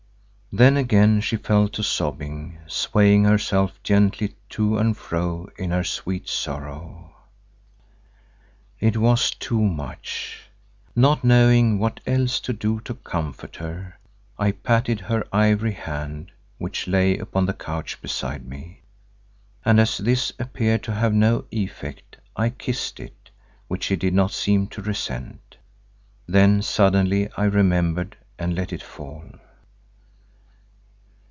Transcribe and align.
Then 0.53 0.75
again 0.75 1.21
she 1.21 1.37
fell 1.37 1.69
to 1.69 1.81
sobbing, 1.81 2.59
swaying 2.67 3.23
herself 3.23 3.81
gently 3.83 4.35
to 4.49 4.77
and 4.77 4.97
fro 4.97 5.49
in 5.57 5.71
her 5.71 5.85
sweet 5.85 6.27
sorrow. 6.27 7.15
It 8.81 8.97
was 8.97 9.31
too 9.31 9.61
much. 9.61 10.49
Not 10.93 11.23
knowing 11.23 11.79
what 11.79 12.01
else 12.05 12.41
to 12.41 12.51
do 12.51 12.81
to 12.81 12.95
comfort 12.95 13.55
her, 13.55 13.97
I 14.37 14.51
patted 14.51 14.99
her 14.99 15.25
ivory 15.31 15.71
hand 15.71 16.33
which 16.57 16.85
lay 16.85 17.17
upon 17.17 17.45
the 17.45 17.53
couch 17.53 18.01
beside 18.01 18.45
me, 18.45 18.81
and 19.63 19.79
as 19.79 19.99
this 19.99 20.33
appeared 20.37 20.83
to 20.83 20.93
have 20.93 21.13
no 21.13 21.45
effect, 21.51 22.17
I 22.35 22.49
kissed 22.49 22.99
it, 22.99 23.29
which 23.69 23.85
she 23.85 23.95
did 23.95 24.13
not 24.13 24.31
seem 24.33 24.67
to 24.67 24.81
resent. 24.81 25.55
Then 26.27 26.61
suddenly 26.61 27.29
I 27.37 27.45
remembered 27.45 28.17
and 28.37 28.53
let 28.53 28.73
it 28.73 28.83
fall. 28.83 29.23